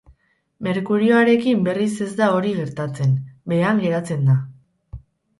[0.67, 3.13] Merkurioarekin berriz ez da hori gertatzen,
[3.53, 4.39] behean geratzen da.